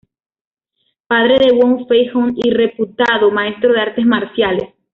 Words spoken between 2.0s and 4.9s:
Hung y reputado maestro de artes marciales.